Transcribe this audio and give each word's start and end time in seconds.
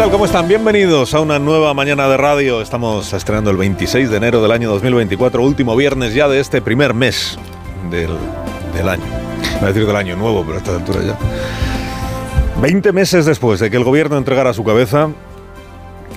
Tal? 0.00 0.10
¿Cómo 0.10 0.24
están? 0.24 0.48
Bienvenidos 0.48 1.12
a 1.12 1.20
una 1.20 1.38
nueva 1.38 1.74
mañana 1.74 2.08
de 2.08 2.16
radio. 2.16 2.62
Estamos 2.62 3.12
estrenando 3.12 3.50
el 3.50 3.58
26 3.58 4.08
de 4.08 4.16
enero 4.16 4.40
del 4.40 4.50
año 4.50 4.70
2024, 4.70 5.42
último 5.42 5.76
viernes 5.76 6.14
ya 6.14 6.26
de 6.26 6.40
este 6.40 6.62
primer 6.62 6.94
mes 6.94 7.36
del, 7.90 8.08
del 8.74 8.88
año. 8.88 9.04
Voy 9.56 9.64
a 9.64 9.66
decir 9.66 9.86
del 9.86 9.96
año 9.96 10.16
nuevo, 10.16 10.42
pero 10.42 10.54
a 10.54 10.56
esta 10.56 10.74
altura 10.74 11.00
ya. 11.02 11.18
20 12.62 12.92
meses 12.92 13.26
después 13.26 13.60
de 13.60 13.70
que 13.70 13.76
el 13.76 13.84
gobierno 13.84 14.16
entregara 14.16 14.54
su 14.54 14.64
cabeza, 14.64 15.10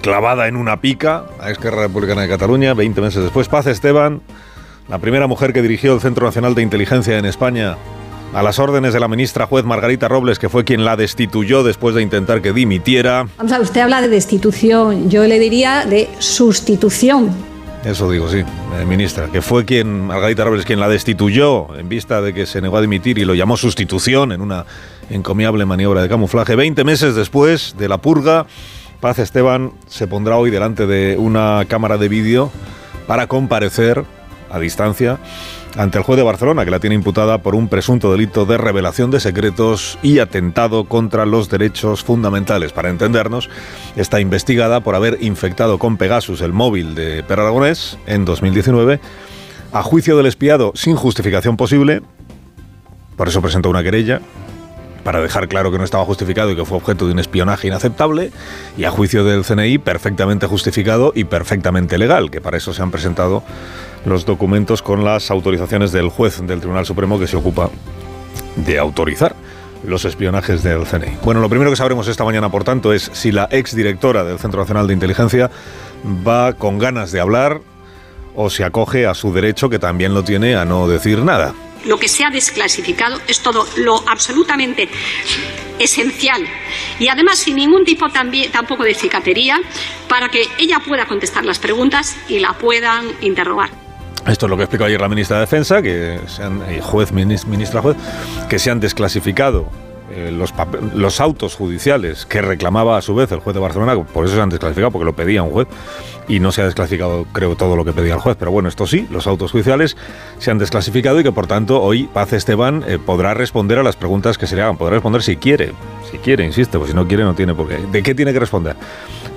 clavada 0.02 0.48
en 0.48 0.56
una 0.56 0.80
pica 0.80 1.26
a 1.42 1.52
Esquerra 1.52 1.81
Republicana 1.81 2.22
de 2.22 2.30
Cataluña, 2.30 2.73
20 2.73 3.02
meses 3.02 3.22
después, 3.22 3.50
Paz 3.50 3.68
Esteban, 3.68 4.22
la 4.88 5.00
primera 5.00 5.28
mujer 5.28 5.52
que 5.52 5.62
dirigió 5.62 5.94
el 5.94 6.00
Centro 6.00 6.26
Nacional 6.26 6.56
de 6.56 6.62
Inteligencia 6.62 7.18
en 7.18 7.26
España, 7.26 7.76
a 8.34 8.42
las 8.42 8.60
órdenes 8.60 8.94
de 8.94 9.00
la 9.00 9.08
ministra 9.08 9.46
juez 9.46 9.64
Margarita 9.64 10.08
Robles, 10.08 10.40
que 10.40 10.50
fue 10.50 10.64
quien 10.64 10.84
la 10.84 10.96
destituyó 10.96 11.64
después 11.64 11.94
de 11.96 12.02
intentar 12.02 12.42
que 12.42 12.52
dimitiera. 12.52 13.28
Vamos 13.38 13.52
a 13.52 13.58
ver, 13.58 13.66
usted 13.66 13.82
habla 13.82 14.02
de 14.02 14.08
destitución, 14.08 15.09
yo 15.09 15.23
le 15.23 15.40
diría 15.40 15.86
de 15.86 16.09
sustitución. 16.20 17.30
Eso 17.86 18.09
digo, 18.09 18.30
sí, 18.30 18.38
eh, 18.40 18.86
ministra, 18.88 19.28
que 19.28 19.42
fue 19.42 19.66
quien, 19.66 20.08
Margarita 20.08 20.46
Robles, 20.46 20.66
quien 20.66 20.80
la 20.80 20.88
destituyó 20.88 21.76
en 21.78 21.89
vista 21.89 22.22
de 22.22 22.34
que 22.34 22.45
se 22.45 22.61
negó 22.61 22.78
a 22.78 22.81
dimitir 22.81 23.17
y 23.17 23.26
lo 23.26 23.36
llamó 23.36 23.58
sustitución 23.58 24.31
en 24.31 24.42
una 24.42 24.66
encomiable 25.09 25.66
maniobra 25.66 26.02
de 26.02 26.09
camuflaje. 26.09 26.56
Veinte 26.56 26.86
meses 26.86 27.14
después 27.14 27.76
de 27.78 27.89
la 27.89 27.98
purga, 27.98 28.45
Paz 29.02 29.20
Esteban 29.20 29.73
se 29.88 30.08
pondrá 30.08 30.38
hoy 30.38 30.50
delante 30.50 30.88
de 30.88 31.17
una 31.17 31.66
cámara 31.67 31.98
de 31.98 32.08
vídeo 32.08 32.52
para 33.06 33.28
comparecer 33.28 34.06
a 34.54 34.59
distancia 34.59 35.20
ante 35.76 35.98
el 35.98 36.04
juez 36.04 36.18
de 36.18 36.23
Barcelona, 36.23 36.64
que 36.64 36.72
la 36.72 36.80
tiene 36.80 36.96
imputada 36.96 37.40
por 37.40 37.56
un 37.56 37.68
presunto 37.68 38.12
delito 38.12 38.46
de 38.46 38.58
revelación 38.58 39.12
de 39.12 39.20
secretos 39.20 39.98
y 40.04 40.20
atentado 40.20 40.86
contra 40.86 41.26
los 41.26 41.50
derechos 41.50 42.04
fundamentales. 42.04 42.72
Para 42.72 42.90
entendernos, 42.90 43.50
está 43.95 44.22
investigada 44.22 44.82
por 44.82 44.95
haber 44.95 45.18
infectado 45.22 45.80
con 45.80 45.98
Pegasus 45.98 46.42
el 46.42 46.54
móvil 46.54 46.95
de 46.95 47.23
Per 47.23 47.40
Aragonés 47.40 47.98
en 48.06 48.23
2019, 48.23 49.00
a 49.72 49.82
juicio 49.82 50.16
del 50.16 50.28
espiado 50.28 50.72
sin 50.76 50.95
justificación 50.95 51.58
posible, 51.58 52.04
por 53.17 53.28
eso 53.28 53.42
presentó 53.42 53.70
una 53.70 53.84
querella, 53.84 54.22
para 55.04 55.22
dejar 55.22 55.48
claro 55.48 55.72
que 55.72 55.78
no 55.78 55.84
estaba 55.84 56.06
justificado 56.06 56.52
y 56.52 56.56
que 56.56 56.66
fue 56.66 56.78
objeto 56.78 57.06
de 57.06 57.14
un 57.14 57.20
espionaje 57.20 57.68
inaceptable, 57.68 58.32
y 58.78 58.86
a 58.86 58.92
juicio 58.92 59.23
del 59.23 59.44
CNI 59.44 59.78
perfectamente 59.78 60.48
justificado 60.48 61.12
y 61.16 61.26
perfectamente 61.26 61.98
legal, 61.98 62.32
que 62.32 62.42
para 62.42 62.58
eso 62.58 62.73
se 62.73 62.82
han 62.82 62.92
presentado 62.92 63.44
los 64.06 64.26
documentos 64.26 64.82
con 64.82 65.04
las 65.04 65.32
autorizaciones 65.32 65.92
del 65.92 66.10
juez 66.10 66.45
del 66.45 66.60
Tribunal 66.60 66.86
Supremo 66.86 67.20
que 67.20 67.28
se 67.28 67.38
ocupa 67.38 67.70
de 68.56 68.80
autorizar 68.80 69.36
los 69.86 70.06
espionajes 70.06 70.64
del 70.64 70.86
CNI. 70.86 71.17
Bueno, 71.23 71.42
lo 71.42 71.50
primero 71.50 71.70
que 71.70 71.76
sabremos 71.76 72.08
esta 72.08 72.23
mañana, 72.23 72.50
por 72.50 72.64
tanto, 72.64 72.94
es 72.94 73.10
si 73.14 73.32
la 73.32 73.48
exdirectora 73.52 74.23
del 74.23 74.40
Centro 74.40 74.62
Nacional 74.62 74.88
de 74.88 74.94
Inteligencia 74.94 75.52
va 76.26 76.54
con 76.54 76.80
ganas 76.80 77.12
de 77.12 77.20
hablar 77.20 77.60
o 78.36 78.50
se 78.50 78.64
acoge 78.64 79.06
a 79.06 79.14
su 79.14 79.34
derecho, 79.34 79.70
que 79.70 79.80
también 79.80 80.14
lo 80.14 80.23
tiene, 80.23 80.56
a 80.56 80.66
no 80.66 80.88
decir 80.88 81.20
nada 81.20 81.54
lo 81.86 81.98
que 81.98 82.08
se 82.08 82.23
ha 82.23 82.30
desclasificado 82.30 83.20
es 83.28 83.39
todo 83.39 83.67
lo 83.78 84.03
absolutamente 84.08 84.89
esencial 85.80 86.45
y 86.99 87.08
además 87.08 87.39
sin 87.39 87.55
ningún 87.55 87.83
tipo 87.83 88.08
tampoco 88.52 88.83
de 88.83 88.94
cicatería 88.94 89.60
para 90.08 90.30
que 90.30 90.48
ella 90.58 90.80
pueda 90.80 91.05
contestar 91.05 91.45
las 91.45 91.60
preguntas 91.60 92.16
y 92.27 92.39
la 92.39 92.54
puedan 92.54 93.05
interrogar. 93.21 93.70
Esto 94.27 94.45
es 94.45 94.49
lo 94.49 94.55
que 94.55 94.64
explicó 94.64 94.86
ayer 94.86 95.02
la 95.02 95.10
ministra 95.10 95.38
de 95.38 95.42
Defensa, 95.42 95.82
que 95.82 96.20
se 96.27 96.44
han, 96.44 96.61
eh, 96.70 96.80
juez, 96.82 97.11
ministra 97.11 97.82
juez, 97.82 97.98
que 98.50 98.58
se 98.58 98.71
han 98.71 98.80
desclasificado 98.80 99.70
eh, 100.16 100.32
los, 100.32 100.54
los, 100.94 101.20
autos 101.20 101.56
judiciales 101.56 102.26
que 102.26 102.42
reclamaba 102.42 102.98
a 102.98 103.02
su 103.02 103.16
vez 103.16 103.32
el 103.32 103.40
juez 103.40 103.54
de 103.54 103.60
Barcelona, 103.60 104.02
por 104.04 104.26
eso 104.26 104.36
se 104.36 104.42
han 104.42 104.50
desclasificado, 104.50 104.92
porque 104.92 105.06
lo 105.06 105.14
pedía 105.14 105.44
un 105.44 105.52
juez, 105.52 105.68
y 106.28 106.40
no 106.40 106.52
se 106.52 106.62
ha 106.62 106.66
desclasificado, 106.66 107.26
creo, 107.32 107.56
todo 107.56 107.76
lo 107.76 107.86
que 107.86 107.94
pedía 107.94 108.14
el 108.14 108.20
juez. 108.20 108.36
Pero 108.38 108.52
bueno, 108.52 108.70
esto 108.70 108.88
sí, 108.88 109.08
los 109.10 109.28
autos 109.28 109.52
judiciales 109.52 109.98
se 110.40 110.52
han 110.52 110.58
desclasificado 110.58 111.20
y 111.20 111.24
que 111.24 111.32
por 111.32 111.48
tanto 111.48 111.82
hoy 111.82 112.10
Paz 112.14 112.34
Esteban 112.34 112.84
eh, 112.88 113.00
podrá 113.04 113.34
responder 113.34 113.80
a 113.80 113.84
las 113.84 113.96
preguntas 113.96 114.38
que 114.38 114.48
se 114.48 114.56
le 114.56 114.62
hagan. 114.62 114.78
Podrá 114.78 114.96
responder 114.96 115.24
si 115.24 115.38
quiere, 115.38 115.74
si 116.10 116.18
quiere, 116.18 116.45
insisto, 116.45 116.80
pues 116.80 116.92
si 116.92 116.95
no 116.95 117.08
quiere 117.08 117.24
no 117.24 117.34
tiene 117.34 117.54
por 117.54 117.68
qué. 117.68 117.78
¿De 117.92 118.04
qué 118.04 118.16
tiene 118.16 118.34
que 118.34 118.40
responder? 118.40 118.76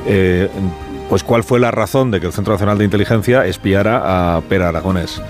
Eh, 0.06 0.48
pues 1.08 1.22
cuál 1.22 1.44
fue 1.44 1.60
la 1.60 1.70
razón 1.70 2.10
de 2.10 2.20
que 2.20 2.26
el 2.26 2.32
Centro 2.32 2.54
Nacional 2.54 2.78
de 2.78 2.84
Inteligencia 2.84 3.46
espiara 3.46 4.36
a 4.36 4.40
Per 4.42 4.62
Aragonés. 4.62 5.20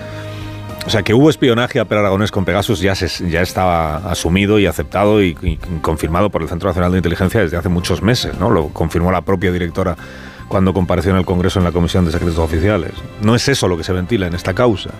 O 0.87 0.89
sea, 0.89 1.03
que 1.03 1.13
hubo 1.13 1.29
espionaje 1.29 1.81
a 1.81 1.85
Per 1.85 1.97
Aragonés 1.97 2.31
con 2.31 2.45
Pegasus 2.45 2.79
ya, 2.79 2.95
se, 2.95 3.29
ya 3.29 3.41
estaba 3.41 3.97
asumido 4.09 4.57
y 4.57 4.67
aceptado 4.67 5.21
y, 5.21 5.37
y, 5.41 5.57
confirmado 5.81 6.29
por 6.29 6.41
el 6.41 6.47
Centro 6.47 6.69
Nacional 6.69 6.93
de 6.93 6.99
Inteligencia 6.99 7.41
desde 7.41 7.57
hace 7.57 7.67
muchos 7.67 8.01
meses, 8.01 8.39
¿no? 8.39 8.49
Lo 8.49 8.69
confirmó 8.69 9.11
la 9.11 9.19
propia 9.19 9.51
directora 9.51 9.97
cuando 10.47 10.73
compareció 10.73 11.11
en 11.11 11.17
el 11.17 11.25
Congreso 11.25 11.59
en 11.59 11.65
la 11.65 11.73
Comisión 11.73 12.05
de 12.05 12.13
Secretos 12.13 12.37
Oficiales. 12.37 12.93
No 13.21 13.35
es 13.35 13.49
eso 13.49 13.67
lo 13.67 13.75
que 13.75 13.83
se 13.83 13.91
ventila 13.91 14.27
en 14.27 14.33
esta 14.33 14.53
causa. 14.53 14.91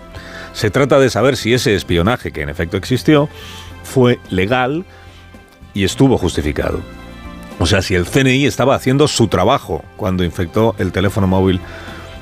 Se 0.52 0.70
trata 0.70 1.00
de 1.00 1.10
saber 1.10 1.38
si 1.38 1.54
ese 1.54 1.74
espionaje, 1.74 2.34
que 2.34 2.42
en 2.42 2.50
efecto 2.50 2.76
existió, 2.76 3.30
fue 3.84 4.20
legal 4.30 4.84
y 5.74 5.86
estuvo 5.86 6.18
justificado. 6.18 6.82
O 7.60 7.66
sea, 7.66 7.82
si 7.82 7.96
el 7.96 8.06
CNI 8.06 8.46
estaba 8.46 8.76
haciendo 8.76 9.08
su 9.08 9.30
trabajo 9.30 9.86
cuando 9.96 10.26
infectó 10.26 10.76
el 10.80 10.92
teléfono 10.92 11.28
móvil 11.28 11.62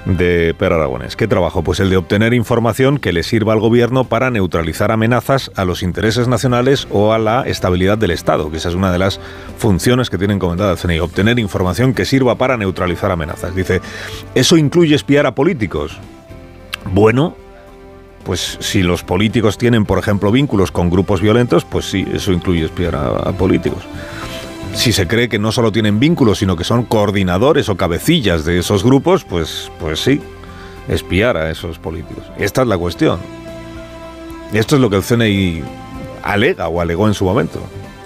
de 0.05 0.53
Per 0.57 0.71
Aragones. 0.71 1.15
¿Qué 1.15 1.27
trabajo? 1.27 1.63
Pues 1.63 1.79
el 1.79 1.89
de 1.89 1.97
obtener 1.97 2.33
información 2.33 2.99
que 2.99 3.13
le 3.13 3.23
sirva 3.23 3.53
al 3.53 3.59
gobierno 3.59 4.03
para 4.03 4.29
neutralizar 4.29 4.91
amenazas 4.91 5.51
a 5.55 5.65
los 5.65 5.83
intereses 5.83 6.27
nacionales 6.27 6.87
o 6.91 7.13
a 7.13 7.19
la 7.19 7.41
estabilidad 7.43 7.97
del 7.97 8.11
Estado, 8.11 8.51
que 8.51 8.57
esa 8.57 8.69
es 8.69 8.75
una 8.75 8.91
de 8.91 8.99
las 8.99 9.19
funciones 9.57 10.09
que 10.09 10.17
tiene 10.17 10.33
encomendada 10.33 10.73
el 10.73 10.77
CNI, 10.77 10.99
obtener 10.99 11.39
información 11.39 11.93
que 11.93 12.05
sirva 12.05 12.35
para 12.35 12.57
neutralizar 12.57 13.11
amenazas. 13.11 13.55
Dice, 13.55 13.81
¿eso 14.35 14.57
incluye 14.57 14.95
espiar 14.95 15.25
a 15.25 15.35
políticos? 15.35 15.97
Bueno, 16.93 17.35
pues 18.23 18.57
si 18.59 18.83
los 18.83 19.03
políticos 19.03 19.57
tienen, 19.57 19.85
por 19.85 19.99
ejemplo, 19.99 20.31
vínculos 20.31 20.71
con 20.71 20.89
grupos 20.89 21.21
violentos, 21.21 21.65
pues 21.65 21.85
sí, 21.85 22.05
eso 22.13 22.31
incluye 22.31 22.65
espiar 22.65 22.95
a, 22.95 23.07
a 23.07 23.31
políticos 23.33 23.83
si 24.75 24.91
se 24.91 25.07
cree 25.07 25.29
que 25.29 25.39
no 25.39 25.51
solo 25.51 25.71
tienen 25.71 25.99
vínculos, 25.99 26.39
sino 26.39 26.55
que 26.55 26.63
son 26.63 26.83
coordinadores 26.83 27.69
o 27.69 27.77
cabecillas 27.77 28.45
de 28.45 28.59
esos 28.59 28.83
grupos, 28.83 29.23
pues, 29.23 29.71
pues 29.79 29.99
sí, 29.99 30.21
espiar 30.87 31.37
a 31.37 31.49
esos 31.49 31.79
políticos. 31.79 32.23
Esta 32.37 32.61
es 32.61 32.67
la 32.67 32.77
cuestión. 32.77 33.19
Esto 34.53 34.75
es 34.75 34.81
lo 34.81 34.89
que 34.89 34.97
el 34.97 35.03
CNI 35.03 35.63
alega 36.23 36.67
o 36.67 36.81
alegó 36.81 37.07
en 37.07 37.13
su 37.13 37.25
momento, 37.25 37.59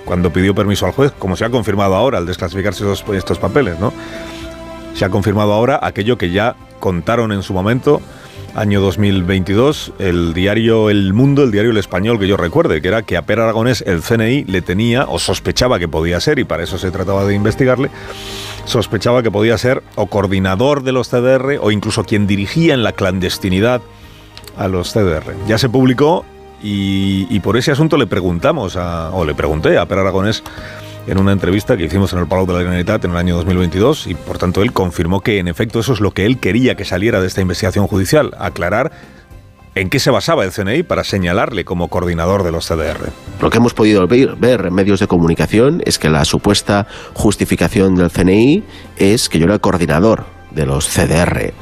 cuando 0.05 0.31
pidió 0.31 0.55
permiso 0.55 0.85
al 0.85 0.93
juez, 0.93 1.11
como 1.17 1.35
se 1.35 1.43
ha 1.43 1.49
confirmado 1.49 1.95
ahora 1.95 2.17
al 2.17 2.25
desclasificarse 2.25 2.89
estos, 2.89 3.15
estos 3.15 3.39
papeles, 3.39 3.79
¿no? 3.79 3.91
Se 4.93 5.05
ha 5.05 5.09
confirmado 5.09 5.53
ahora 5.53 5.79
aquello 5.81 6.17
que 6.17 6.31
ya 6.31 6.55
contaron 6.79 7.31
en 7.31 7.43
su 7.43 7.53
momento 7.53 8.01
año 8.55 8.81
2022, 8.81 9.93
el 9.99 10.33
diario 10.33 10.89
El 10.89 11.13
Mundo, 11.13 11.43
el 11.43 11.51
diario 11.51 11.71
El 11.71 11.77
Español 11.77 12.19
que 12.19 12.27
yo 12.27 12.37
recuerde, 12.37 12.81
que 12.81 12.87
era 12.87 13.03
que 13.03 13.17
a 13.17 13.21
Per 13.21 13.39
Aragonés 13.39 13.83
el 13.85 14.01
CNI 14.01 14.45
le 14.45 14.61
tenía, 14.61 15.05
o 15.05 15.19
sospechaba 15.19 15.79
que 15.79 15.87
podía 15.87 16.19
ser, 16.19 16.39
y 16.39 16.43
para 16.43 16.63
eso 16.63 16.77
se 16.77 16.91
trataba 16.91 17.25
de 17.25 17.35
investigarle, 17.35 17.89
sospechaba 18.65 19.23
que 19.23 19.31
podía 19.31 19.57
ser 19.57 19.83
o 19.95 20.07
coordinador 20.07 20.83
de 20.83 20.91
los 20.91 21.09
CDR 21.09 21.57
o 21.61 21.71
incluso 21.71 22.03
quien 22.03 22.27
dirigía 22.27 22.73
en 22.73 22.83
la 22.83 22.93
clandestinidad 22.93 23.81
a 24.57 24.67
los 24.67 24.93
CDR. 24.93 25.35
Ya 25.47 25.57
se 25.57 25.69
publicó 25.69 26.25
y, 26.61 27.27
y 27.29 27.39
por 27.39 27.57
ese 27.57 27.71
asunto 27.71 27.97
le 27.97 28.07
preguntamos, 28.07 28.75
a, 28.75 29.11
o 29.11 29.25
le 29.25 29.35
pregunté 29.35 29.77
a 29.77 29.85
Per 29.85 29.97
Aragonés, 29.97 30.43
en 31.07 31.19
una 31.19 31.31
entrevista 31.31 31.75
que 31.77 31.85
hicimos 31.85 32.13
en 32.13 32.19
el 32.19 32.27
Palau 32.27 32.45
de 32.45 32.53
la 32.53 32.59
Generalitat 32.59 33.05
en 33.05 33.11
el 33.11 33.17
año 33.17 33.35
2022 33.35 34.07
y 34.07 34.15
por 34.15 34.37
tanto 34.37 34.61
él 34.61 34.73
confirmó 34.73 35.21
que 35.21 35.39
en 35.39 35.47
efecto 35.47 35.79
eso 35.79 35.93
es 35.93 35.99
lo 35.99 36.11
que 36.11 36.25
él 36.25 36.39
quería 36.39 36.75
que 36.75 36.85
saliera 36.85 37.21
de 37.21 37.27
esta 37.27 37.41
investigación 37.41 37.87
judicial, 37.87 38.35
aclarar 38.37 38.91
en 39.75 39.89
qué 39.89 39.99
se 39.99 40.11
basaba 40.11 40.43
el 40.43 40.51
CNI 40.51 40.83
para 40.83 41.03
señalarle 41.03 41.63
como 41.63 41.87
coordinador 41.87 42.43
de 42.43 42.51
los 42.51 42.67
CDR. 42.67 43.11
Lo 43.41 43.49
que 43.49 43.57
hemos 43.57 43.73
podido 43.73 44.05
ver, 44.07 44.65
en 44.65 44.73
medios 44.73 44.99
de 44.99 45.07
comunicación 45.07 45.81
es 45.85 45.99
que 45.99 46.09
la 46.09 46.25
supuesta 46.25 46.87
justificación 47.13 47.95
del 47.95 48.11
CNI 48.11 48.63
es 48.97 49.29
que 49.29 49.39
yo 49.39 49.45
era 49.45 49.53
el 49.53 49.61
coordinador 49.61 50.38
de 50.51 50.65
los 50.65 50.87
CDR. 50.87 51.53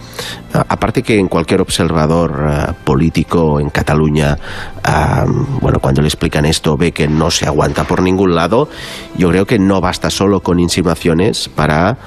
Aparte 0.53 1.03
que 1.03 1.17
en 1.17 1.27
cualquier 1.27 1.61
observador 1.61 2.31
uh, 2.31 2.73
político 2.83 3.59
en 3.59 3.69
Cataluña, 3.69 4.37
uh, 4.85 5.59
bueno, 5.61 5.79
cuando 5.79 6.01
le 6.01 6.07
explican 6.07 6.45
esto 6.45 6.77
ve 6.77 6.91
que 6.91 7.07
no 7.07 7.31
se 7.31 7.45
aguanta 7.45 7.83
por 7.83 8.01
ningún 8.01 8.35
lado, 8.35 8.69
yo 9.17 9.29
creo 9.29 9.45
que 9.45 9.59
no 9.59 9.81
basta 9.81 10.09
solo 10.09 10.39
con 10.41 10.59
insinuaciones 10.59 11.49
para 11.49 11.97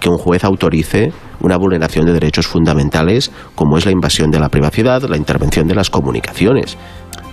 que 0.00 0.08
un 0.08 0.18
juez 0.18 0.44
autorice 0.44 1.12
una 1.40 1.56
vulneración 1.56 2.06
de 2.06 2.12
derechos 2.12 2.46
fundamentales 2.46 3.30
como 3.54 3.78
es 3.78 3.86
la 3.86 3.92
invasión 3.92 4.30
de 4.30 4.38
la 4.38 4.48
privacidad, 4.48 5.02
la 5.02 5.16
intervención 5.16 5.66
de 5.66 5.74
las 5.74 5.90
comunicaciones. 5.90 6.76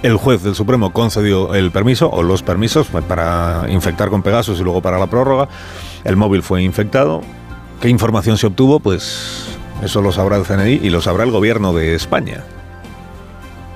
El 0.04 0.18
juez 0.18 0.44
del 0.44 0.54
Supremo 0.54 0.92
concedió 0.92 1.56
el 1.56 1.72
permiso 1.72 2.10
o 2.10 2.22
los 2.22 2.44
permisos 2.44 2.88
para 2.88 3.66
infectar 3.70 4.10
con 4.10 4.22
Pegasus 4.22 4.60
y 4.60 4.64
luego 4.64 4.82
para 4.82 5.00
la 5.00 5.08
prórroga. 5.08 5.48
El 6.04 6.16
móvil 6.16 6.44
fue 6.44 6.62
infectado. 6.62 7.22
¿Qué 7.82 7.90
información 7.90 8.38
se 8.38 8.48
obtuvo? 8.48 8.80
Pues 8.80 9.46
eso 9.84 10.02
lo 10.02 10.12
sabrá 10.12 10.38
el 10.38 10.46
CNI 10.46 10.80
y 10.82 10.90
lo 10.90 11.02
sabrá 11.02 11.24
el 11.24 11.32
gobierno 11.32 11.74
de 11.74 11.96
España, 11.96 12.44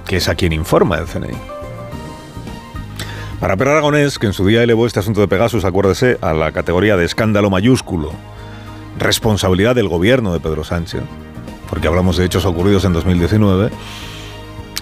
que 0.06 0.18
es 0.18 0.30
a 0.30 0.36
quien 0.36 0.54
informa 0.54 0.98
el 0.98 1.06
CNI. 1.06 1.38
Para 3.40 3.56
Per 3.56 3.69
Aragonés, 3.69 4.19
que 4.19 4.28
en 4.28 4.34
su 4.34 4.46
día 4.46 4.63
elevó 4.63 4.86
este 4.86 5.00
asunto 5.00 5.22
de 5.22 5.28
Pegasus, 5.28 5.63
acuérdese, 5.63 6.18
a 6.22 6.34
la 6.34 6.51
categoría 6.51 6.98
de 6.98 7.06
escándalo 7.06 7.50
mayúsculo, 7.50 8.12
responsabilidad 8.98 9.75
del 9.75 9.88
gobierno 9.88 10.34
de 10.34 10.42
Pedro 10.42 10.63
Sánchez, 10.66 11.04
porque 11.69 11.88
hablamos 11.88 12.18
de 12.18 12.25
hechos 12.25 12.46
ocurridos 12.46 12.84
en 12.84 12.92
2019, 12.92 13.69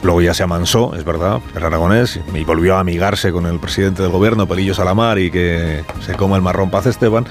luego 0.02 0.22
ya 0.22 0.34
se 0.34 0.42
amansó, 0.42 0.96
es 0.96 1.04
verdad, 1.04 1.40
Per 1.54 1.66
Aragonés, 1.66 2.20
y 2.34 2.44
volvió 2.46 2.78
a 2.78 2.80
amigarse 2.80 3.32
con 3.32 3.46
el 3.46 3.60
presidente 3.60 4.02
del 4.02 4.12
gobierno, 4.12 4.48
Pelillo 4.48 4.74
Salamar, 4.74 5.20
y 5.20 5.30
que 5.30 5.84
se 6.04 6.16
coma 6.16 6.36
el 6.36 6.42
marrón 6.42 6.72
Paz 6.72 6.88
Esteban. 6.88 7.26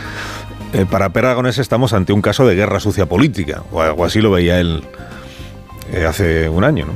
Eh, 0.72 0.86
para 0.90 1.10
Per 1.10 1.24
Aragonés 1.24 1.58
estamos 1.58 1.92
ante 1.92 2.12
un 2.12 2.20
caso 2.20 2.46
de 2.46 2.54
guerra 2.54 2.80
sucia 2.80 3.06
política, 3.06 3.62
o 3.72 3.80
algo 3.80 4.04
así 4.04 4.20
lo 4.20 4.30
veía 4.30 4.60
él 4.60 4.82
eh, 5.92 6.04
hace 6.04 6.48
un 6.48 6.64
año, 6.64 6.86
¿no? 6.86 6.92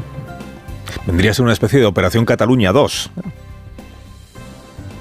Vendría 1.06 1.31
a 1.31 1.34
ser 1.34 1.44
una 1.44 1.52
especie 1.52 1.78
de 1.78 1.87
Operación 1.87 2.25
Cataluña 2.25 2.72
2 2.72 3.11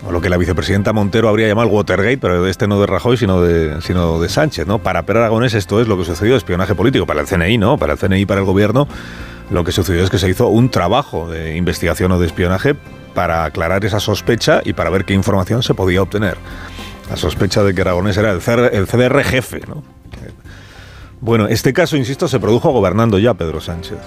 o 0.07 0.12
lo 0.12 0.21
que 0.21 0.30
la 0.30 0.38
vicepresidenta 0.38 0.94
Montero 0.94 1.30
habría 1.30 1.48
llamado 1.48 1.68
Watergate, 1.69 2.18
pero 2.18 2.48
este 2.48 2.68
no 2.68 2.80
de 2.80 2.88
Rajoy, 2.88 3.18
sino 3.18 3.42
de, 3.42 3.81
sino 3.81 4.19
de 4.19 4.30
Sánchez, 4.30 4.66
¿no? 4.66 4.80
Para 4.80 5.04
Per 5.04 5.18
Aragonés 5.18 5.54
esto 5.54 5.81
es 5.81 5.88
lo 5.88 5.98
que 5.98 6.06
sucedió, 6.06 6.36
espionaje 6.36 6.74
político. 6.74 7.06
Para 7.06 7.21
el 7.21 7.27
CNI, 7.27 7.57
¿no? 7.57 7.77
Para 7.77 7.94
el 7.94 8.00
CNI, 8.00 8.25
para 8.25 8.39
el 8.39 8.45
gobierno, 8.45 8.88
lo 9.51 9.63
que 9.63 9.71
sucedió 9.71 10.04
es 10.04 10.10
que 10.10 10.18
se 10.18 10.30
hizo 10.30 10.48
un 10.48 10.69
trabajo 10.69 11.30
de 11.30 11.57
investigación 11.57 12.12
o 12.12 12.19
de 12.19 12.27
espionaje 12.27 12.75
para 13.13 13.44
aclarar 13.44 13.83
esa 13.86 14.00
sospecha 14.00 14.62
y 14.63 14.74
para 14.74 14.89
ver 14.89 15.06
qué 15.06 15.13
información 15.13 15.63
se 15.63 15.74
podía 15.74 16.01
obtener. 16.01 16.38
La 17.10 17.18
sospecha 17.18 17.64
de 17.64 17.74
que 17.74 17.82
Aragonés 17.82 18.18
era 18.18 18.32
el, 18.32 18.42
el 18.72 18.88
CDR 18.88 19.24
jefe, 19.24 19.62
¿no? 19.68 19.84
Bueno, 21.22 21.48
este 21.48 21.74
caso, 21.74 21.98
insisto, 21.98 22.28
se 22.28 22.40
produjo 22.40 22.72
gobernando 22.72 23.20
ya 23.20 23.34
Pedro 23.34 23.60
Sánchez. 23.60 23.98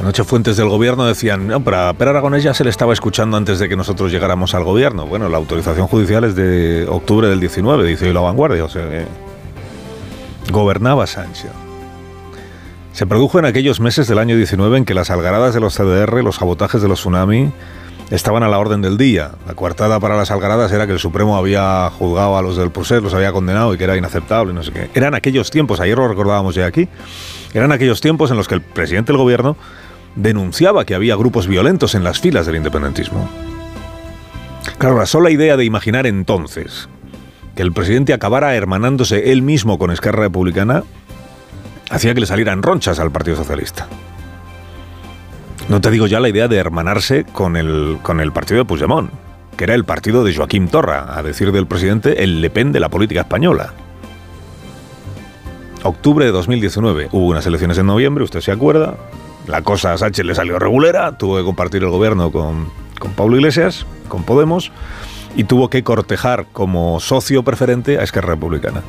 Anoche 0.00 0.22
fuentes 0.24 0.56
del 0.56 0.68
gobierno 0.68 1.06
decían, 1.06 1.48
no, 1.48 1.62
pero 1.62 2.10
Aragonés 2.10 2.44
ya 2.44 2.54
se 2.54 2.62
le 2.62 2.70
estaba 2.70 2.92
escuchando 2.92 3.36
antes 3.36 3.58
de 3.58 3.68
que 3.68 3.76
nosotros 3.76 4.12
llegáramos 4.12 4.54
al 4.54 4.62
gobierno. 4.62 5.06
Bueno, 5.06 5.28
la 5.28 5.38
autorización 5.38 5.88
judicial 5.88 6.24
es 6.24 6.36
de 6.36 6.86
octubre 6.88 7.28
del 7.28 7.40
19, 7.40 7.84
dice 7.84 8.06
hoy 8.06 8.12
la 8.12 8.20
vanguardia, 8.20 8.64
o 8.64 8.68
sea, 8.68 8.84
gobernaba 10.52 11.06
Sánchez. 11.06 11.50
Se 12.92 13.06
produjo 13.06 13.38
en 13.38 13.44
aquellos 13.44 13.80
meses 13.80 14.06
del 14.08 14.18
año 14.18 14.36
19 14.36 14.78
en 14.78 14.84
que 14.84 14.94
las 14.94 15.10
algaradas 15.10 15.54
de 15.54 15.60
los 15.60 15.76
CDR, 15.76 16.22
los 16.22 16.36
sabotajes 16.36 16.80
de 16.80 16.88
los 16.88 17.00
tsunami, 17.00 17.52
estaban 18.10 18.42
a 18.42 18.48
la 18.48 18.58
orden 18.58 18.82
del 18.82 18.96
día. 18.96 19.32
La 19.46 19.54
coartada 19.54 20.00
para 20.00 20.16
las 20.16 20.30
algaradas 20.30 20.72
era 20.72 20.86
que 20.86 20.92
el 20.92 20.98
Supremo 20.98 21.36
había 21.36 21.90
juzgado 21.90 22.36
a 22.36 22.42
los 22.42 22.56
del 22.56 22.70
Procés, 22.70 23.02
los 23.02 23.14
había 23.14 23.32
condenado 23.32 23.74
y 23.74 23.78
que 23.78 23.84
era 23.84 23.96
inaceptable, 23.96 24.52
no 24.52 24.62
sé 24.62 24.72
qué. 24.72 24.90
Eran 24.94 25.14
aquellos 25.14 25.50
tiempos, 25.50 25.80
ayer 25.80 25.96
lo 25.96 26.08
recordábamos 26.08 26.54
ya 26.54 26.66
aquí, 26.66 26.88
eran 27.54 27.72
aquellos 27.72 28.00
tiempos 28.00 28.30
en 28.30 28.36
los 28.36 28.48
que 28.48 28.54
el 28.54 28.62
presidente 28.62 29.12
del 29.12 29.18
gobierno 29.18 29.56
denunciaba 30.16 30.84
que 30.84 30.94
había 30.94 31.16
grupos 31.16 31.46
violentos 31.46 31.94
en 31.94 32.04
las 32.04 32.20
filas 32.20 32.46
del 32.46 32.56
independentismo. 32.56 33.28
Claro, 34.78 34.98
la 34.98 35.06
sola 35.06 35.30
idea 35.30 35.56
de 35.56 35.64
imaginar 35.64 36.06
entonces 36.06 36.88
que 37.54 37.62
el 37.62 37.72
presidente 37.72 38.12
acabara 38.12 38.54
hermanándose 38.54 39.32
él 39.32 39.42
mismo 39.42 39.78
con 39.78 39.90
Esquerra 39.90 40.22
Republicana 40.22 40.84
hacía 41.90 42.14
que 42.14 42.20
le 42.20 42.26
salieran 42.26 42.62
ronchas 42.62 43.00
al 43.00 43.10
Partido 43.10 43.36
Socialista. 43.36 43.88
No 45.68 45.82
te 45.82 45.90
digo 45.90 46.06
ya 46.06 46.18
la 46.18 46.30
idea 46.30 46.48
de 46.48 46.56
hermanarse 46.56 47.24
con 47.24 47.54
el, 47.54 47.98
con 48.02 48.20
el 48.20 48.32
partido 48.32 48.58
de 48.58 48.64
Puigdemont, 48.64 49.10
que 49.54 49.64
era 49.64 49.74
el 49.74 49.84
partido 49.84 50.24
de 50.24 50.34
Joaquín 50.34 50.68
Torra, 50.68 51.14
a 51.14 51.22
decir 51.22 51.52
del 51.52 51.66
presidente, 51.66 52.24
el 52.24 52.40
Le 52.40 52.48
Pen 52.48 52.72
de 52.72 52.80
la 52.80 52.88
política 52.88 53.20
española. 53.20 53.74
Octubre 55.82 56.24
de 56.24 56.32
2019, 56.32 57.08
hubo 57.12 57.26
unas 57.26 57.46
elecciones 57.46 57.76
en 57.76 57.86
noviembre, 57.86 58.24
usted 58.24 58.40
se 58.40 58.50
acuerda, 58.50 58.96
la 59.46 59.60
cosa 59.60 59.92
a 59.92 59.98
Sánchez 59.98 60.24
le 60.24 60.34
salió 60.34 60.58
regulera, 60.58 61.18
tuvo 61.18 61.36
que 61.36 61.44
compartir 61.44 61.82
el 61.82 61.90
gobierno 61.90 62.32
con, 62.32 62.70
con 62.98 63.12
Pablo 63.12 63.36
Iglesias, 63.36 63.84
con 64.08 64.22
Podemos, 64.22 64.72
y 65.36 65.44
tuvo 65.44 65.68
que 65.68 65.84
cortejar 65.84 66.46
como 66.50 66.98
socio 66.98 67.42
preferente 67.42 67.98
a 67.98 68.04
Esquerra 68.04 68.30
Republicana. 68.30 68.82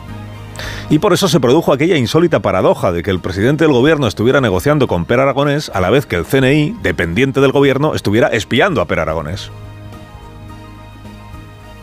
Y 0.90 1.00
por 1.00 1.14
eso 1.14 1.28
se 1.28 1.40
produjo 1.40 1.72
aquella 1.72 1.98
insólita 1.98 2.40
paradoja 2.40 2.92
de 2.92 3.04
que 3.04 3.12
el 3.12 3.20
presidente 3.20 3.64
del 3.64 3.74
gobierno 3.74 4.08
estuviera 4.08 4.42
negociando 4.42 4.88
con 4.88 5.06
Per 5.06 5.20
Aragonés 5.20 5.70
a 5.74 5.82
la 5.82 5.90
vez 5.90 6.06
que 6.06 6.16
el 6.16 6.26
CNI, 6.26 6.78
dependiente 6.82 7.42
del 7.42 7.52
gobierno, 7.52 7.96
estuviera 7.96 8.28
espiando 8.30 8.82
a 8.82 8.86
Per 8.86 9.00
Aragonés. 9.00 9.52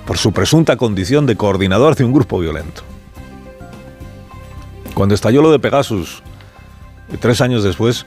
Por 0.06 0.18
su 0.18 0.32
presunta 0.32 0.76
condición 0.76 1.26
de 1.26 1.36
coordinador 1.36 1.96
de 1.96 2.04
un 2.04 2.12
grupo 2.12 2.38
violento. 2.38 2.82
Cuando 4.94 5.14
estalló 5.14 5.42
lo 5.42 5.52
de 5.52 5.58
Pegasus, 5.58 6.22
tres 7.20 7.40
años 7.40 7.62
después, 7.62 8.06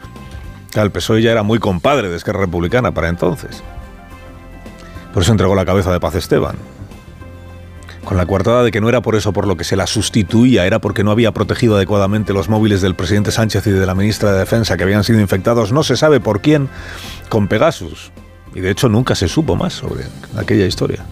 el 0.75 0.91
PSOE 0.91 1.21
ya 1.21 1.31
era 1.31 1.43
muy 1.43 1.59
compadre 1.59 2.09
de 2.09 2.15
Esquerra 2.15 2.41
Republicana 2.41 2.91
para 2.91 3.09
entonces. 3.09 3.63
Por 5.13 5.23
eso 5.23 5.31
entregó 5.31 5.55
la 5.55 5.65
cabeza 5.65 5.91
de 5.91 5.99
Paz 5.99 6.15
Esteban. 6.15 6.55
Con 8.09 8.17
la 8.17 8.25
coartada 8.25 8.63
de 8.63 8.71
que 8.71 8.81
no 8.81 8.89
era 8.89 9.03
por 9.03 9.15
eso 9.15 9.33
por 9.33 9.45
lo 9.45 9.55
que 9.55 9.63
se 9.63 9.75
la 9.75 9.85
sustituía, 9.85 10.65
era 10.65 10.79
porque 10.79 11.03
no 11.03 11.11
había 11.11 11.31
protegido 11.31 11.75
adecuadamente 11.75 12.33
los 12.33 12.49
móviles 12.49 12.81
del 12.81 12.95
presidente 12.95 13.29
Sánchez 13.29 13.67
y 13.67 13.69
de 13.69 13.85
la 13.85 13.93
ministra 13.93 14.31
de 14.31 14.39
Defensa 14.39 14.77
que 14.77 14.81
habían 14.81 15.03
sido 15.03 15.19
infectados, 15.19 15.71
no 15.71 15.83
se 15.83 15.95
sabe 15.95 16.19
por 16.19 16.41
quién, 16.41 16.69
con 17.29 17.47
Pegasus. 17.47 18.11
Y 18.55 18.61
de 18.61 18.71
hecho 18.71 18.89
nunca 18.89 19.13
se 19.13 19.27
supo 19.27 19.55
más 19.55 19.73
sobre 19.73 20.05
aquella 20.35 20.65
historia. 20.65 21.05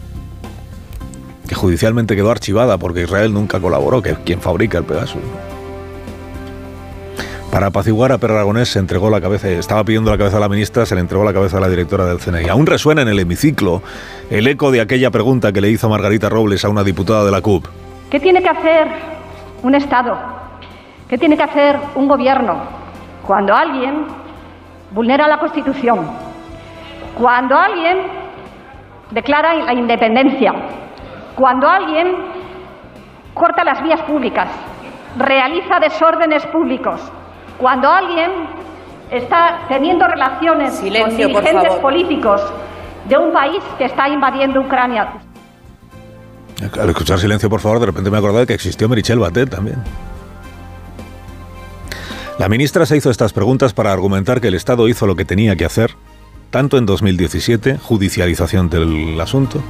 Que 1.48 1.54
judicialmente 1.54 2.16
quedó 2.16 2.32
archivada 2.32 2.80
porque 2.80 3.04
Israel 3.04 3.32
nunca 3.32 3.60
colaboró, 3.60 4.02
que 4.02 4.10
es 4.10 4.18
quien 4.26 4.42
fabrica 4.42 4.80
el 4.80 4.86
Pegasus. 4.86 5.22
Para 7.52 7.68
apaciguar 7.68 8.12
a 8.12 8.16
Aragonés 8.16 8.70
se 8.70 8.80
entregó 8.80 9.10
la 9.10 9.22
cabeza, 9.22 9.48
estaba 9.50 9.84
pidiendo 9.84 10.12
la 10.12 10.18
cabeza 10.18 10.38
a 10.38 10.40
la 10.40 10.50
ministra, 10.50 10.86
se 10.86 10.96
le 10.96 11.02
entregó 11.02 11.24
la 11.24 11.34
cabeza 11.34 11.58
a 11.58 11.62
la 11.62 11.70
directora 11.70 12.06
del 12.06 12.20
CNI. 12.20 12.50
Aún 12.50 12.66
resuena 12.66 13.02
en 13.02 13.08
el 13.08 13.20
hemiciclo 13.20 13.82
el 14.30 14.48
eco 14.48 14.70
de 14.70 14.82
aquella 14.82 15.12
pregunta 15.12 15.52
que 15.54 15.62
le 15.62 15.70
hizo 15.70 15.90
Margarita 15.90 16.30
Robles 16.30 16.66
a 16.66 16.70
una 16.70 16.84
diputada 16.84 17.24
de 17.24 17.32
la 17.32 17.42
CUP. 17.42 17.66
¿Qué 18.12 18.20
tiene 18.20 18.42
que 18.42 18.50
hacer 18.50 18.88
un 19.64 19.76
Estado? 19.76 20.18
¿Qué 21.08 21.18
tiene 21.18 21.38
que 21.38 21.44
hacer 21.44 21.80
un 21.96 22.08
gobierno 22.08 22.64
cuando 23.26 23.56
alguien 23.56 24.06
vulnera 24.92 25.28
la 25.28 25.40
Constitución? 25.40 26.06
Cuando 27.18 27.58
alguien 27.58 27.98
declara 29.12 29.54
la 29.54 29.74
independencia, 29.74 30.54
cuando 31.34 31.68
alguien 31.68 32.08
corta 33.34 33.64
las 33.64 33.82
vías 33.82 34.02
públicas, 34.02 34.50
realiza 35.18 35.80
desórdenes 35.80 36.46
públicos, 36.48 37.00
cuando 37.58 37.90
alguien 37.90 38.32
está 39.12 39.62
teniendo 39.68 40.08
relaciones 40.08 40.80
con 40.80 41.18
dirigentes 41.18 41.74
políticos 41.76 42.42
de 43.08 43.18
un 43.18 43.32
país 43.32 43.64
que 43.78 43.86
está 43.86 44.10
invadiendo 44.10 44.62
Ucrania. 44.62 45.14
Al 46.80 46.90
escuchar 46.90 47.20
silencio, 47.20 47.50
por 47.50 47.62
favor, 47.62 47.80
de 47.80 47.86
repente 47.88 48.10
me 48.10 48.18
he 48.18 48.20
acordado 48.20 48.42
de 48.42 48.48
que 48.48 48.54
existió 48.54 48.90
Merichel 48.90 49.20
Batet 49.20 49.50
también. 49.50 49.78
La 52.40 52.50
ministra 52.50 52.86
se 52.86 52.98
hizo 52.98 53.10
estas 53.10 53.34
preguntas 53.34 53.74
para 53.74 53.92
argumentar 53.92 54.42
que 54.42 54.50
el 54.50 54.56
Estado 54.56 54.88
hizo 54.88 55.08
lo 55.08 55.16
que 55.16 55.26
tenía 55.26 55.56
que 55.56 55.66
hacer, 55.66 55.92
tanto 56.52 56.78
en 56.78 56.86
2017, 56.86 57.78
judicialización 57.78 58.70
del 58.70 59.20
asunto, 59.20 59.62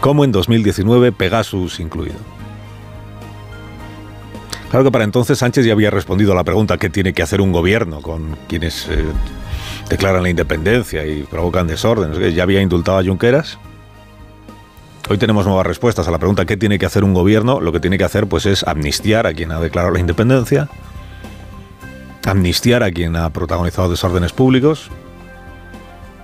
como 0.00 0.24
en 0.24 0.32
2019, 0.32 1.12
Pegasus 1.12 1.80
incluido. 1.80 2.16
Claro 4.72 4.84
que 4.84 4.90
para 4.90 5.04
entonces 5.04 5.38
Sánchez 5.38 5.66
ya 5.66 5.74
había 5.74 5.90
respondido 5.90 6.32
a 6.32 6.34
la 6.34 6.44
pregunta 6.44 6.78
¿qué 6.78 6.88
tiene 6.88 7.12
que 7.12 7.22
hacer 7.22 7.42
un 7.42 7.52
gobierno 7.52 8.00
con 8.00 8.38
quienes 8.48 8.88
eh, 8.88 9.04
declaran 9.90 10.22
la 10.22 10.30
independencia 10.30 11.04
y 11.04 11.24
provocan 11.24 11.66
desórdenes? 11.66 12.34
Ya 12.34 12.42
había 12.42 12.62
indultado 12.62 12.96
a 12.96 13.04
Junqueras. 13.04 13.58
Hoy 15.10 15.18
tenemos 15.18 15.44
nuevas 15.44 15.66
respuestas 15.66 16.08
a 16.08 16.10
la 16.10 16.16
pregunta 16.16 16.46
¿qué 16.46 16.56
tiene 16.56 16.78
que 16.78 16.86
hacer 16.86 17.04
un 17.04 17.12
gobierno? 17.12 17.60
Lo 17.60 17.70
que 17.70 17.80
tiene 17.80 17.98
que 17.98 18.04
hacer 18.04 18.26
pues 18.28 18.46
es 18.46 18.66
amnistiar 18.66 19.26
a 19.26 19.34
quien 19.34 19.52
ha 19.52 19.60
declarado 19.60 19.92
la 19.92 20.00
independencia, 20.00 20.70
amnistiar 22.24 22.82
a 22.82 22.90
quien 22.90 23.14
ha 23.14 23.28
protagonizado 23.28 23.90
desórdenes 23.90 24.32
públicos, 24.32 24.88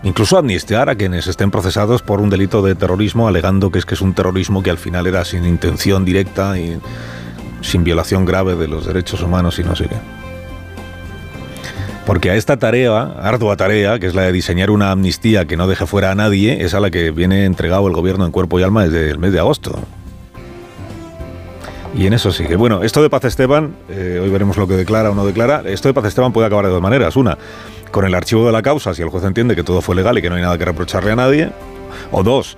incluso 0.02 0.38
amnistiar 0.38 0.88
a 0.88 0.94
quienes 0.94 1.26
estén 1.26 1.50
procesados 1.50 2.00
por 2.00 2.22
un 2.22 2.30
delito 2.30 2.62
de 2.62 2.74
terrorismo 2.74 3.28
alegando 3.28 3.70
que 3.70 3.78
es 3.78 3.84
que 3.84 3.92
es 3.92 4.00
un 4.00 4.14
terrorismo 4.14 4.62
que 4.62 4.70
al 4.70 4.78
final 4.78 5.06
era 5.06 5.26
sin 5.26 5.44
intención 5.44 6.06
directa 6.06 6.58
y 6.58 6.80
sin 7.60 7.84
violación 7.84 8.24
grave 8.24 8.56
de 8.56 8.68
los 8.68 8.86
derechos 8.86 9.22
humanos 9.22 9.58
y 9.58 9.64
no 9.64 9.76
sé 9.76 9.84
qué. 9.88 9.96
Porque 12.06 12.30
a 12.30 12.36
esta 12.36 12.56
tarea, 12.56 13.02
ardua 13.20 13.56
tarea, 13.56 13.98
que 13.98 14.06
es 14.06 14.14
la 14.14 14.22
de 14.22 14.32
diseñar 14.32 14.70
una 14.70 14.92
amnistía 14.92 15.44
que 15.44 15.58
no 15.58 15.68
deje 15.68 15.86
fuera 15.86 16.10
a 16.10 16.14
nadie, 16.14 16.64
es 16.64 16.72
a 16.72 16.80
la 16.80 16.90
que 16.90 17.10
viene 17.10 17.44
entregado 17.44 17.86
el 17.86 17.92
gobierno 17.92 18.24
en 18.24 18.32
cuerpo 18.32 18.58
y 18.58 18.62
alma 18.62 18.84
desde 18.84 19.10
el 19.10 19.18
mes 19.18 19.32
de 19.32 19.40
agosto. 19.40 19.78
Y 21.94 22.06
en 22.06 22.14
eso 22.14 22.32
sigue. 22.32 22.56
Bueno, 22.56 22.82
esto 22.82 23.02
de 23.02 23.10
Paz 23.10 23.24
Esteban, 23.24 23.74
eh, 23.90 24.20
hoy 24.22 24.30
veremos 24.30 24.56
lo 24.56 24.66
que 24.66 24.74
declara 24.74 25.10
o 25.10 25.14
no 25.14 25.26
declara. 25.26 25.62
Esto 25.66 25.88
de 25.88 25.94
Paz 25.94 26.06
Esteban 26.06 26.32
puede 26.32 26.46
acabar 26.46 26.64
de 26.64 26.70
dos 26.70 26.80
maneras. 26.80 27.16
Una, 27.16 27.36
con 27.90 28.04
el 28.04 28.14
archivo 28.14 28.46
de 28.46 28.52
la 28.52 28.62
causa, 28.62 28.94
si 28.94 29.02
el 29.02 29.08
juez 29.08 29.24
entiende 29.24 29.54
que 29.54 29.64
todo 29.64 29.82
fue 29.82 29.94
legal 29.94 30.16
y 30.16 30.22
que 30.22 30.30
no 30.30 30.36
hay 30.36 30.42
nada 30.42 30.56
que 30.56 30.64
reprocharle 30.64 31.12
a 31.12 31.16
nadie. 31.16 31.50
O 32.10 32.22
dos, 32.22 32.56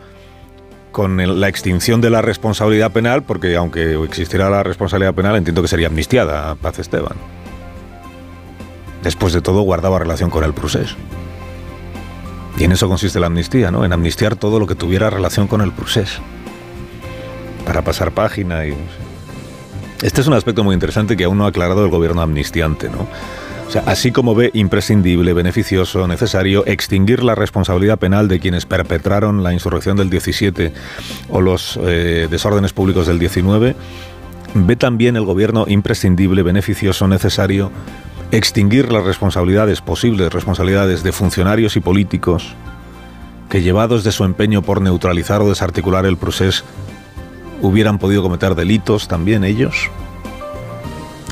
con 0.90 1.40
la 1.40 1.48
extinción 1.48 2.00
de 2.00 2.10
la 2.10 2.22
responsabilidad 2.22 2.92
penal, 2.92 3.22
porque 3.22 3.56
aunque 3.56 3.94
existiera 4.04 4.50
la 4.50 4.62
responsabilidad 4.62 5.14
penal, 5.14 5.36
entiendo 5.36 5.62
que 5.62 5.68
sería 5.68 5.86
amnistiada 5.86 6.54
Paz 6.56 6.78
Esteban. 6.78 7.16
Después 9.02 9.32
de 9.32 9.40
todo, 9.40 9.62
guardaba 9.62 9.98
relación 9.98 10.30
con 10.30 10.44
el 10.44 10.52
procés. 10.52 10.96
Y 12.58 12.64
en 12.64 12.72
eso 12.72 12.88
consiste 12.88 13.20
la 13.20 13.28
amnistía, 13.28 13.70
¿no? 13.70 13.84
En 13.84 13.92
amnistiar 13.92 14.36
todo 14.36 14.58
lo 14.58 14.66
que 14.66 14.74
tuviera 14.74 15.08
relación 15.08 15.46
con 15.46 15.62
el 15.62 15.72
procés. 15.72 16.18
Para 17.64 17.82
pasar 17.82 18.12
página 18.12 18.66
y... 18.66 18.76
Este 20.02 20.20
es 20.20 20.26
un 20.26 20.34
aspecto 20.34 20.64
muy 20.64 20.74
interesante 20.74 21.16
que 21.16 21.24
aún 21.24 21.38
no 21.38 21.44
ha 21.44 21.48
aclarado 21.48 21.84
el 21.84 21.90
gobierno 21.90 22.20
amnistiante, 22.22 22.88
¿no? 22.88 23.06
Así 23.86 24.10
como 24.10 24.34
ve 24.34 24.50
imprescindible, 24.52 25.32
beneficioso, 25.32 26.08
necesario 26.08 26.66
extinguir 26.66 27.22
la 27.22 27.36
responsabilidad 27.36 27.98
penal 27.98 28.26
de 28.26 28.40
quienes 28.40 28.66
perpetraron 28.66 29.44
la 29.44 29.52
insurrección 29.52 29.96
del 29.96 30.10
17 30.10 30.72
o 31.28 31.40
los 31.40 31.78
eh, 31.82 32.26
desórdenes 32.28 32.72
públicos 32.72 33.06
del 33.06 33.20
19, 33.20 33.76
ve 34.54 34.76
también 34.76 35.16
el 35.16 35.24
gobierno 35.24 35.66
imprescindible, 35.68 36.42
beneficioso, 36.42 37.06
necesario 37.06 37.70
extinguir 38.32 38.90
las 38.90 39.04
responsabilidades, 39.04 39.80
posibles 39.80 40.32
responsabilidades 40.32 41.04
de 41.04 41.12
funcionarios 41.12 41.76
y 41.76 41.80
políticos 41.80 42.54
que 43.48 43.62
llevados 43.62 44.02
de 44.04 44.12
su 44.12 44.24
empeño 44.24 44.62
por 44.62 44.80
neutralizar 44.80 45.42
o 45.42 45.48
desarticular 45.48 46.06
el 46.06 46.16
proceso 46.16 46.64
hubieran 47.62 47.98
podido 47.98 48.22
cometer 48.22 48.54
delitos 48.54 49.06
también 49.06 49.44
ellos. 49.44 49.90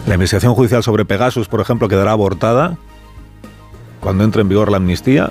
La 0.08 0.14
investigación 0.14 0.54
judicial 0.54 0.82
sobre 0.82 1.04
Pegasus, 1.04 1.48
por 1.48 1.60
ejemplo, 1.60 1.86
quedará 1.86 2.12
abortada 2.12 2.78
cuando 4.00 4.24
entre 4.24 4.40
en 4.40 4.48
vigor 4.48 4.70
la 4.70 4.78
amnistía. 4.78 5.30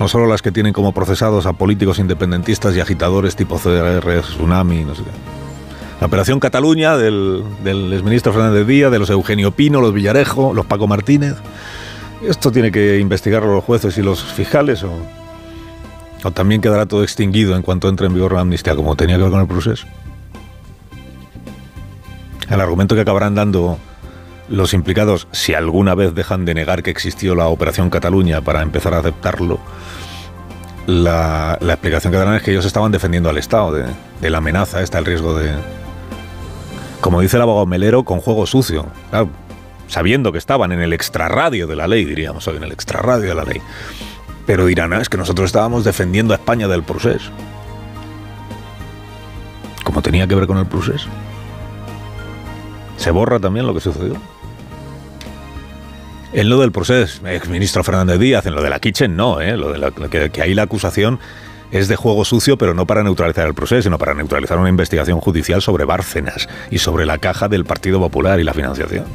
No 0.00 0.08
solo 0.08 0.26
las 0.26 0.40
que 0.40 0.50
tienen 0.50 0.72
como 0.72 0.92
procesados 0.92 1.44
a 1.44 1.52
políticos 1.52 1.98
independentistas 1.98 2.74
y 2.74 2.80
agitadores 2.80 3.36
tipo 3.36 3.58
CDR, 3.58 4.22
Tsunami, 4.22 4.82
no 4.82 4.94
sé 4.94 5.02
qué. 5.02 5.10
La 6.00 6.06
operación 6.06 6.40
Cataluña 6.40 6.96
del, 6.96 7.44
del 7.62 7.92
exministro 7.92 8.32
Fernández 8.32 8.66
Díaz, 8.66 8.90
de 8.90 8.98
los 8.98 9.10
Eugenio 9.10 9.50
Pino, 9.50 9.82
los 9.82 9.92
Villarejo, 9.92 10.54
los 10.54 10.64
Paco 10.64 10.86
Martínez. 10.86 11.34
Esto 12.26 12.50
tiene 12.50 12.72
que 12.72 12.98
investigarlo 12.98 13.52
los 13.52 13.62
jueces 13.62 13.98
y 13.98 14.02
los 14.02 14.24
fiscales 14.24 14.82
o, 14.84 14.92
o 16.24 16.30
también 16.30 16.62
quedará 16.62 16.86
todo 16.86 17.02
extinguido 17.02 17.54
en 17.56 17.62
cuanto 17.62 17.90
entre 17.90 18.06
en 18.06 18.14
vigor 18.14 18.32
la 18.32 18.40
amnistía, 18.40 18.74
como 18.74 18.96
tenía 18.96 19.18
que 19.18 19.24
ver 19.24 19.32
con 19.32 19.42
el 19.42 19.46
proceso. 19.46 19.86
El 22.52 22.60
argumento 22.60 22.94
que 22.94 23.00
acabarán 23.00 23.34
dando 23.34 23.78
los 24.50 24.74
implicados, 24.74 25.26
si 25.32 25.54
alguna 25.54 25.94
vez 25.94 26.14
dejan 26.14 26.44
de 26.44 26.52
negar 26.52 26.82
que 26.82 26.90
existió 26.90 27.34
la 27.34 27.46
Operación 27.46 27.88
Cataluña 27.88 28.42
para 28.42 28.60
empezar 28.60 28.92
a 28.92 28.98
aceptarlo, 28.98 29.58
la, 30.86 31.56
explicación 31.62 32.12
que 32.12 32.18
darán 32.18 32.34
es 32.34 32.42
que 32.42 32.50
ellos 32.50 32.66
estaban 32.66 32.92
defendiendo 32.92 33.30
al 33.30 33.38
Estado 33.38 33.72
de, 33.72 34.30
la 34.30 34.36
amenaza, 34.36 34.82
está 34.82 34.98
el 34.98 35.06
riesgo 35.06 35.34
de, 35.34 35.50
como 37.00 37.22
dice 37.22 37.38
el 37.38 37.42
abogado 37.42 37.64
Melero, 37.64 38.04
con 38.04 38.20
juego 38.20 38.44
sucio. 38.44 38.84
sabiendo 39.88 40.30
que 40.30 40.36
estaban 40.36 40.72
en 40.72 40.82
el 40.82 40.92
extrarradio 40.92 41.66
de 41.66 41.76
la 41.76 41.88
ley, 41.88 42.04
diríamos 42.04 42.46
en 42.48 42.62
el 42.62 42.72
extrarradio 42.72 43.30
de 43.30 43.34
la 43.34 43.44
ley. 43.44 43.62
Pero 44.44 44.66
dirán, 44.66 44.92
ah, 44.92 45.00
es 45.00 45.08
que 45.08 45.16
nosotros 45.16 45.46
estábamos 45.46 45.84
defendiendo 45.84 46.34
a 46.34 46.36
España 46.36 46.68
del 46.68 46.82
proceso. 46.82 47.30
Como 49.84 50.02
tenía 50.02 50.26
que 50.26 50.34
ver 50.34 50.46
con 50.46 50.58
el 50.58 50.66
proceso. 50.66 51.08
¿Se 53.02 53.10
borra 53.10 53.40
también 53.40 53.66
lo 53.66 53.74
que 53.74 53.80
sucedió? 53.80 54.14
En 56.32 56.48
lo 56.48 56.60
del 56.60 56.70
proceso, 56.70 57.26
exministro 57.26 57.82
Fernández 57.82 58.20
Díaz, 58.20 58.46
en 58.46 58.54
lo 58.54 58.62
de 58.62 58.70
la 58.70 58.78
Kitchen 58.78 59.16
no, 59.16 59.40
¿eh? 59.40 59.56
de 59.56 60.30
que, 60.30 60.40
ahí 60.40 60.54
la 60.54 60.62
acusación 60.62 61.18
es 61.72 61.88
de 61.88 61.96
juego 61.96 62.24
sucio, 62.24 62.56
pero 62.56 62.74
no 62.74 62.86
para 62.86 63.02
neutralizar 63.02 63.48
el 63.48 63.54
proceso, 63.54 63.82
sino 63.82 63.98
para 63.98 64.14
neutralizar 64.14 64.56
una 64.56 64.68
investigación 64.68 65.18
judicial 65.18 65.60
sobre 65.60 65.84
Bárcenas 65.84 66.48
y 66.70 66.78
sobre 66.78 67.04
la 67.04 67.18
caja 67.18 67.48
del 67.48 67.64
Partido 67.64 67.98
Popular 67.98 68.38
y 68.38 68.44
la 68.44 68.54
financiación. 68.54 69.06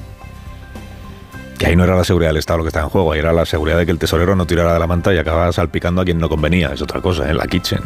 Que 1.58 1.68
ahí 1.68 1.78
no 1.78 1.86
era 1.86 1.96
la 1.96 2.04
seguridad 2.04 2.32
del 2.32 2.38
Estado 2.38 2.58
lo 2.58 2.66
que 2.66 2.70
estaba 2.70 2.88
en 2.88 2.90
juego, 2.90 3.14
ahí 3.14 3.20
era 3.20 3.32
la 3.32 3.46
seguridad 3.46 3.78
de 3.78 3.86
que 3.86 3.94
el 3.94 4.00
tesorero 4.00 4.36
no 4.36 4.46
tirara 4.46 4.74
de 4.74 4.80
la 4.80 4.88
manta 4.88 5.14
y 5.14 5.18
acabara 5.18 5.54
salpicando 5.54 6.02
a 6.02 6.04
quien 6.04 6.20
no 6.20 6.28
convenía, 6.28 6.74
es 6.74 6.82
otra 6.82 7.00
cosa, 7.00 7.30
en 7.30 7.38
la 7.38 7.48
Kitchen. 7.48 7.80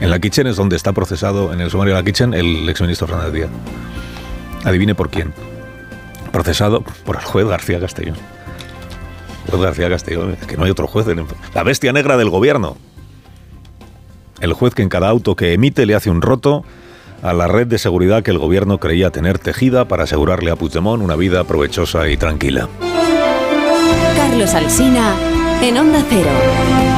En 0.00 0.08
la 0.08 0.18
Kitchen 0.18 0.46
es 0.46 0.56
donde 0.56 0.76
está 0.76 0.94
procesado, 0.94 1.52
en 1.52 1.60
el 1.60 1.70
sumario 1.70 1.94
de 1.94 2.00
la 2.00 2.04
Kitchen, 2.06 2.32
el 2.32 2.66
exministro 2.70 3.06
Fernández 3.06 3.34
Díaz. 3.34 3.50
Adivine 4.64 4.94
por 4.94 5.10
quién. 5.10 5.32
Procesado 6.32 6.82
por 6.82 7.16
el 7.16 7.22
juez 7.22 7.46
García 7.46 7.80
Castellón. 7.80 8.16
juez 9.48 9.62
García 9.62 9.88
Castellón, 9.88 10.36
es 10.40 10.46
que 10.46 10.56
no 10.56 10.64
hay 10.64 10.70
otro 10.70 10.86
juez. 10.86 11.06
La 11.54 11.62
bestia 11.62 11.92
negra 11.92 12.16
del 12.16 12.30
gobierno. 12.30 12.76
El 14.40 14.52
juez 14.52 14.74
que 14.74 14.82
en 14.82 14.88
cada 14.88 15.08
auto 15.08 15.36
que 15.36 15.52
emite 15.52 15.86
le 15.86 15.94
hace 15.94 16.10
un 16.10 16.22
roto 16.22 16.64
a 17.22 17.32
la 17.32 17.46
red 17.46 17.66
de 17.66 17.78
seguridad 17.78 18.22
que 18.22 18.30
el 18.30 18.38
gobierno 18.38 18.78
creía 18.78 19.10
tener 19.10 19.38
tejida 19.38 19.86
para 19.86 20.04
asegurarle 20.04 20.50
a 20.50 20.56
Puigdemont 20.56 21.02
una 21.02 21.16
vida 21.16 21.44
provechosa 21.44 22.08
y 22.08 22.16
tranquila. 22.16 22.68
Carlos 24.16 24.54
Alsina 24.54 25.14
en 25.62 25.76
Onda 25.76 26.02
Cero. 26.08 26.89